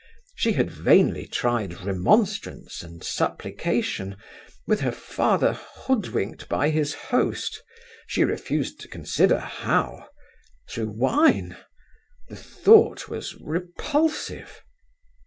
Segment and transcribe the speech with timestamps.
[0.35, 4.15] She had vainly tried remonstrance and supplication
[4.65, 7.61] with her father hoodwinked by his host,
[8.07, 10.09] she refused to consider how;
[10.67, 11.55] through wine?
[12.29, 14.63] the thought was repulsive.